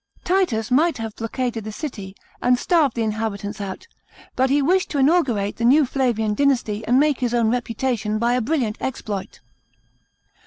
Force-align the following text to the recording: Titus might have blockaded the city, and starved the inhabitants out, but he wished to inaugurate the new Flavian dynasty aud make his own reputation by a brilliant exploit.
Titus 0.23 0.71
might 0.71 0.97
have 0.97 1.15
blockaded 1.15 1.63
the 1.63 1.71
city, 1.71 2.15
and 2.41 2.57
starved 2.57 2.95
the 2.95 3.03
inhabitants 3.03 3.61
out, 3.61 3.85
but 4.35 4.49
he 4.49 4.59
wished 4.59 4.89
to 4.89 4.97
inaugurate 4.97 5.57
the 5.57 5.63
new 5.63 5.85
Flavian 5.85 6.33
dynasty 6.33 6.83
aud 6.87 6.95
make 6.95 7.19
his 7.19 7.35
own 7.35 7.51
reputation 7.51 8.17
by 8.17 8.33
a 8.33 8.41
brilliant 8.41 8.77
exploit. 8.79 9.41